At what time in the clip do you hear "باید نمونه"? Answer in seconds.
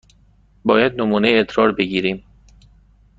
0.65-1.29